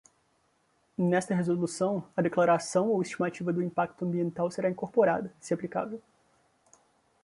[0.97, 6.01] Nesta resolução, a declaração ou estimativa de impacto ambiental será incorporada, se aplicável.